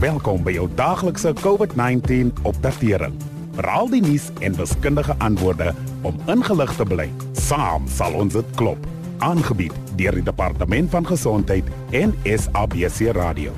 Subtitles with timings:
[0.00, 3.18] Welkom by jou daaglikse COVID-19 opdatering.
[3.58, 5.74] Veral die nuus en wiskundige antwoorde
[6.08, 7.10] om ingelig te bly.
[7.36, 8.88] Saam sal ons dit klop.
[9.20, 13.52] Aangebied deur die Departement van Gesondheid en SABC Radio.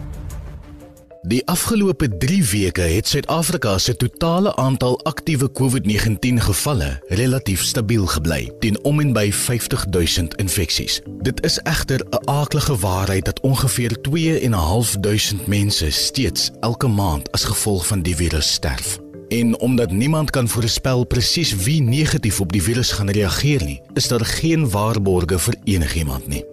[1.22, 8.50] Die afgelope 3 weke het Suid-Afrika se totale aantal aktiewe COVID-19 gevalle relatief stabiel gebly,
[8.58, 11.00] teen om en by 50 000 infeksies.
[11.22, 17.86] Dit is egter 'n aaklige waarheid dat ongeveer 2.500 mense steeds elke maand as gevolg
[17.86, 18.98] van die virus sterf.
[19.28, 24.08] En omdat niemand kan voorspel presies wie negatief op die virus gaan reageer nie, is
[24.08, 26.44] daar geen waarborge vir enigiemand nie.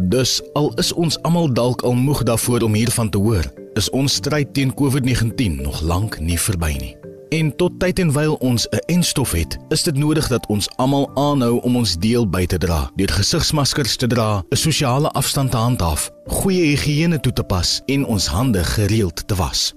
[0.00, 4.14] Dus al is ons almal dalk al moeg daarvoor om hiervan te hoor, is ons
[4.14, 6.96] stryd teen COVID-19 nog lank nie verby nie.
[7.34, 11.10] En tot tyd en wyl ons 'n enstof het, is dit nodig dat ons almal
[11.14, 15.56] aanhou om ons deel by te dra, deur gesigsmaskers te dra, 'n sosiale afstand te
[15.56, 19.74] handhaaf, goeie higiëne toe te pas en ons hande gereeld te was.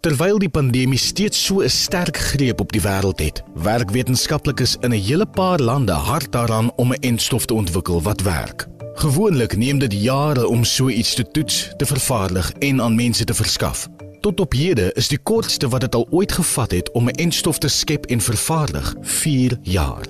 [0.00, 4.90] Terwyl die pandemie steeds so 'n sterk greep op die wêreld het, werk wetenskaplikes in
[4.92, 8.68] 'n hele paar lande hard daaraan om 'n enstof te ontwikkel wat werk.
[9.00, 13.34] Gewoonlik neem dit jare om so iets te toets, te vervaardig en aan mense te
[13.34, 13.88] verskaf.
[14.20, 17.58] Tot op hede is die kortste wat dit al ooit gevat het om 'n enstof
[17.58, 20.04] te skep en vervaardig 4 jaar.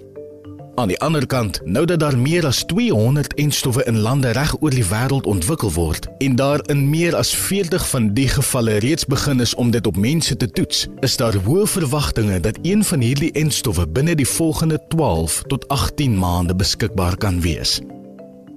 [0.74, 4.70] Aan die ander kant, nou dat daar meer as 200 enstowwe in lande reg oor
[4.70, 9.40] die wêreld ontwikkel word en daar in meer as 40 van die gevalle reeds begin
[9.40, 13.32] is om dit op mense te toets, is daar hoë verwagtinge dat een van hierdie
[13.32, 17.80] enstowwe binne die volgende 12 tot 18 maande beskikbaar kan wees.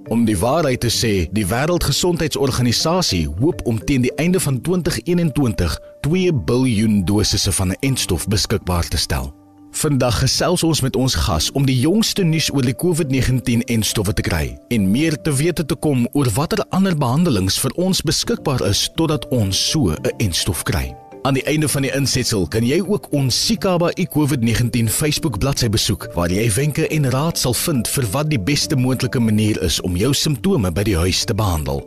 [0.08, 6.32] Om die waarheid te sê, die Wêreldgesondheidsorganisasie hoop om teen die einde van 2021 2
[6.44, 9.32] miljard dosisse van 'n entstof beskikbaar te stel.
[9.70, 14.22] Vandag gesels ons met ons gas om die jongste nuus oor die COVID-19 entstowwe te
[14.22, 18.90] kry en meer te wete te kom oor watter ander behandelings vir ons beskikbaar is
[18.94, 20.94] totdat ons so 'n entstof kry.
[21.24, 26.10] Aan die einde van die insetsel kan jy ook ons Sikaba COVID-19 Facebook bladsy besoek
[26.12, 29.96] waar jy wenke en raad sal vind vir wat die beste moontlike manier is om
[29.96, 31.80] jou simptome by die huis te behandel.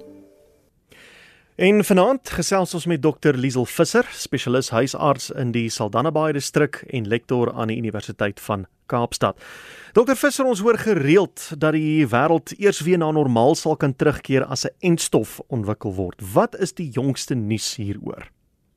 [1.56, 6.80] En vanaand gesels ons met Dr Liesel Visser, spesialis huisarts in die Saldanha Bay distrik
[6.90, 9.38] en lektor aan die Universiteit van Kaapstad.
[9.94, 14.50] Dr Visser, ons hoor gereeld dat die wêreld eers weer na normaal sal kan terugkeer
[14.50, 16.18] as 'n entstof ontwikkel word.
[16.34, 18.32] Wat is die jongste nuus hieroor?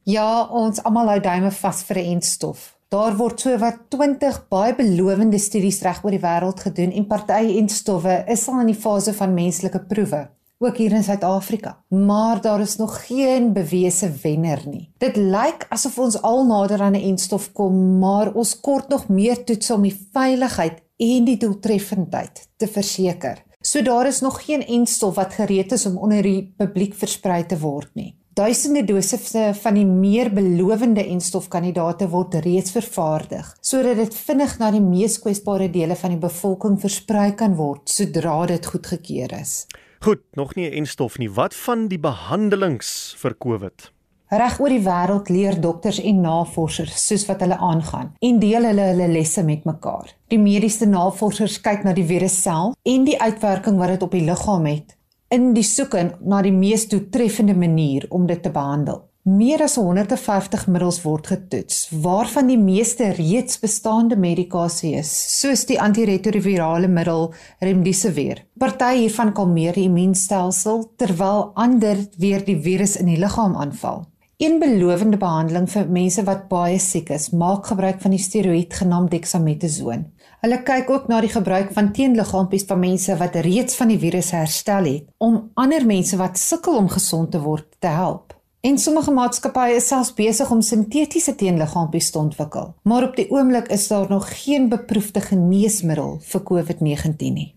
[0.09, 2.77] Ja, ons almal hou duime vas vir 'n entstof.
[2.88, 7.59] Daar word so wat 20 baie belowende studies reg oor die wêreld gedoen en party
[7.59, 10.28] entstowwe is al in die fase van menslike proewe,
[10.59, 11.77] ook hier in Suid-Afrika.
[11.89, 14.91] Maar daar is nog geen bewese wenner nie.
[14.99, 19.44] Dit lyk asof ons al nader aan 'n entstof kom, maar ons kort nog meer
[19.44, 23.44] toets om die veiligheid en die doeltreffendheid te verseker.
[23.60, 27.59] So daar is nog geen entstof wat gereed is om onder die publiek versprei te
[27.59, 28.19] word nie.
[28.41, 34.81] Duisende dosisse van die meer belowende enstofkandidate word reeds vervaardig sodat dit vinnig na die
[34.81, 39.67] mees kwesbare dele van die bevolking versprei kan word sodra dit goedgekeur is.
[40.01, 41.28] Goed, nog nie 'n enstof nie.
[41.28, 43.93] Wat van die behandelings vir COVID?
[44.31, 48.87] Reg oor die wêreld leer dokters en navorsers soos wat hulle aangaan en deel hulle
[48.93, 50.17] hulle lesse met mekaar.
[50.28, 54.25] Die mediese navorsers kyk na die virus self en die uitwerking wat dit op die
[54.25, 54.97] liggaam het
[55.30, 59.06] in die soeke na die mees doeltreffende manier om dit te behandel.
[59.30, 65.76] Meer as 150 middels word getoets, waarvan die meeste reeds bestaande medikasie is, soos die
[65.78, 67.28] antiretrovirale middel
[67.60, 68.41] Remdesivir.
[68.58, 74.08] Party hiervan kalmeer die immuunstelsel terwyl ander weer die virus in die liggaam aanval.
[74.41, 79.12] Een belowende behandeling vir mense wat baie siek is, maak gebruik van die steroïd genaamd
[79.12, 80.06] dexamethasone.
[80.41, 84.31] Hulle kyk ook na die gebruik van teenliggaampies van mense wat reeds van die virus
[84.33, 88.33] herstel het om ander mense wat sukkel om gesond te word te help.
[88.65, 93.69] En sommige maatskappye is selfs besig om sintetiese teenliggaampies te ontwikkel, maar op die oomblik
[93.69, 97.51] is daar nog geen beproefde geneesmiddel vir COVID-19 nie.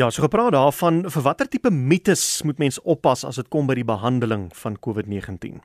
[0.00, 3.76] Ja, so gepraat daarvan, vir watter tipe mites moet mens oppas as dit kom by
[3.76, 5.60] die behandeling van COVID-19?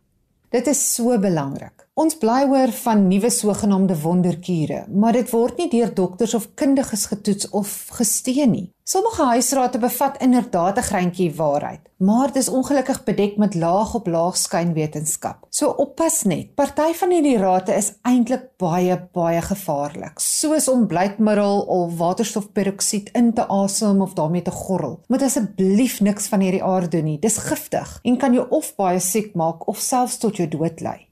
[0.49, 1.84] Dit is so belangrik.
[1.95, 7.05] Ons bly hoor van nuwe sogenaamde wonderkure, maar dit word nie deur dokters of kundiges
[7.07, 8.65] getoets of gesteun nie.
[8.83, 14.07] Sommige huisrate bevat inderdaad 'n greintjie waarheid, maar dit is ongelukkig bedek met laag op
[14.07, 15.47] laag skynwetenskap.
[15.49, 16.55] So oppas net.
[16.55, 23.33] Party van hierdie rate is eintlik baie baie gevaarlik, soos om blykmiddel of waterstofperoksied in
[23.33, 24.99] te asem of daarmee te gorrel.
[25.07, 27.19] Moet asseblief niks van hierdie aard doen nie.
[27.19, 31.07] Dis giftig en kan jou of baie siek maak of selfs tot jou dood lei.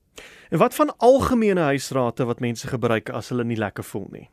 [0.54, 4.28] En wat van algemene huisrate wat mense gebruik as hulle nie lekker voel nie?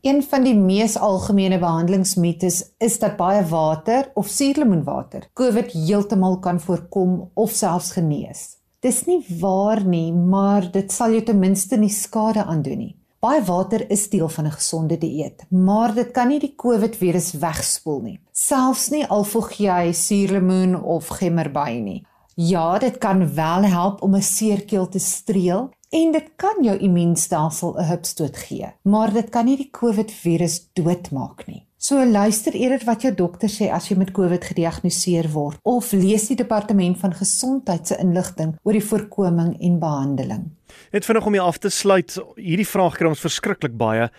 [0.00, 6.60] Een van die mees algemene behandelingsmites is dat baie water of suurlemoenwater COVID heeltemal kan
[6.60, 8.46] voorkom of selfs genees.
[8.80, 12.94] Dis nie waar nie, maar dit sal jou ten minste nie skade aandoen nie.
[13.20, 18.00] Baie water is deel van 'n gesonde dieet, maar dit kan nie die COVID-virus wegspoel
[18.00, 18.20] nie.
[18.32, 22.06] Selfs nie al voeg jy suurlemoen of gemmerby nie.
[22.40, 27.74] Ja, dit kan wel help om 'n seerkeel te streel en dit kan jou immuunstelsel
[27.78, 31.66] 'n hupstoot gee, maar dit kan nie die COVID-virus doodmaak nie.
[31.76, 36.26] So luister eerder wat jou dokter sê as jy met COVID gediagnoseer word of lees
[36.28, 40.50] die departement van gesondheid se inligting oor die voorkoming en behandeling.
[40.92, 44.10] Net vinnig om jy af te sluit, hierdie vraag kry ons verskriklik baie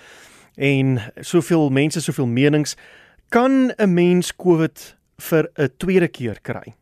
[0.56, 2.76] en soveel mense, soveel menings,
[3.30, 6.79] kan 'n mens COVID vir 'n tweede keer kry?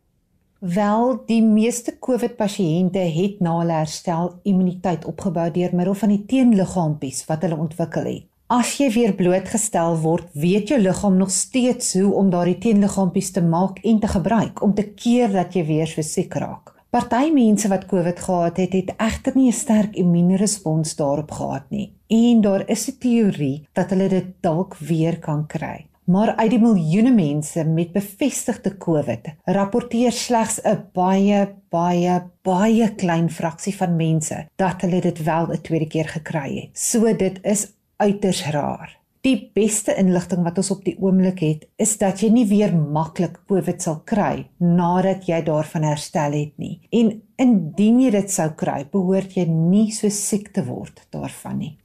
[0.60, 7.28] Wel, die meeste COVID-pasiënte het na hulle herstel immuniteit opgebou deur middel van die teenliggaampies
[7.28, 8.24] wat hulle ontwikkel het.
[8.50, 13.44] As jy weer blootgestel word, weet jou liggaam nog steeds hoe om daardie teenliggaampies te
[13.46, 16.74] maak en te gebruik om te keer dat jy weer so siek raak.
[16.90, 21.94] Party mense wat COVID gehad het, het egter nie 'n sterk immuunrespons daarop gehad nie.
[22.08, 25.86] En daar is 'n teorie dat hulle dit dalk weer kan kry.
[26.08, 33.30] Maar uit die miljoene mense met bevestigde COVID, rapporteer slegs 'n baie baie baie klein
[33.30, 36.70] fraksie van mense dat hulle dit wel 'n tweede keer gekry het.
[36.78, 39.00] So dit is uiters raar.
[39.22, 43.40] Die beste inligting wat ons op die oomblik het, is dat jy nie weer maklik
[43.48, 46.80] COVID sal kry nadat jy daarvan herstel het nie.
[46.90, 51.78] En indien jy dit sou kry, behoort jy nie so siek te word daarvan nie.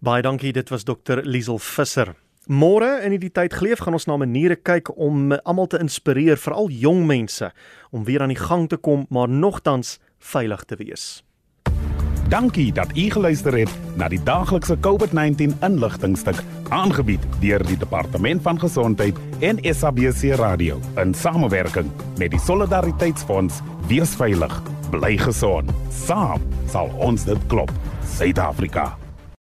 [0.00, 2.16] Baie dankie, dit was dokter Liesel Visser.
[2.50, 6.72] Môre in die tyd geleef gaan ons na maniere kyk om almal te inspireer, veral
[6.74, 7.52] jong mense,
[7.94, 11.22] om weer aan die gang te kom maar nogtans veilig te wees.
[12.32, 16.40] Dankie dat u geluister het na die daaglikse COVID-19 inligtingstuk
[16.72, 23.60] aangebied deur die Departement van Gesondheid en SABC Radio in samewerking met die Solidariteitsfonds.
[23.86, 25.70] Wees veilig, bly gesond.
[25.92, 26.42] Saam
[26.72, 27.70] sal ons dit klop.
[28.16, 29.01] Suid-Afrika